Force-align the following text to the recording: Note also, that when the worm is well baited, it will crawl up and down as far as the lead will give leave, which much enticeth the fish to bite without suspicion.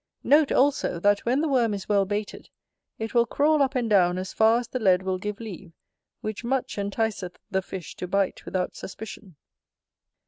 Note 0.23 0.51
also, 0.51 0.99
that 0.99 1.19
when 1.27 1.41
the 1.41 1.47
worm 1.47 1.75
is 1.75 1.87
well 1.87 2.05
baited, 2.05 2.49
it 2.97 3.13
will 3.13 3.27
crawl 3.27 3.61
up 3.61 3.75
and 3.75 3.87
down 3.87 4.17
as 4.17 4.33
far 4.33 4.57
as 4.57 4.67
the 4.67 4.79
lead 4.79 5.03
will 5.03 5.19
give 5.19 5.39
leave, 5.39 5.73
which 6.21 6.43
much 6.43 6.77
enticeth 6.79 7.35
the 7.51 7.61
fish 7.61 7.95
to 7.97 8.07
bite 8.07 8.43
without 8.43 8.75
suspicion. 8.75 9.35